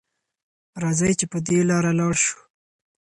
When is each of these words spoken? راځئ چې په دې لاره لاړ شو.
راځئ 0.83 1.13
چې 1.19 1.25
په 1.31 1.37
دې 1.47 1.57
لاره 1.69 1.91
لاړ 1.99 2.13
شو. 2.23 2.39